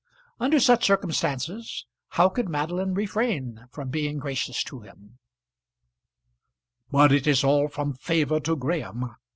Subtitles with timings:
[0.39, 1.85] Under such circumstances
[2.17, 5.19] how could Madeline refrain from being gracious to him?
[6.89, 9.13] "But it is all from favour to Graham!"